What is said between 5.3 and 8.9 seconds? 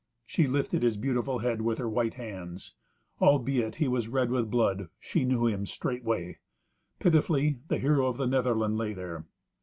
him straightway. Pitifully the hero of the Netherland